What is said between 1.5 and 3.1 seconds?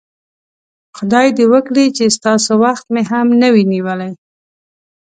وکړي چې ستاسو وخت مې